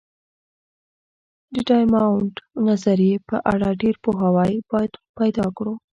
[1.53, 2.33] د ډایمونډ
[2.67, 5.73] نظریې په اړه ډېر پوهاوی باید پیدا کړو.